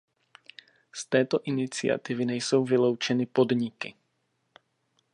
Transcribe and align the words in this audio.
Z 0.95 1.05
této 1.09 1.39
iniciativy 1.43 2.25
nejsou 2.25 2.65
vyloučeny 2.65 3.25
podniky. 3.25 3.95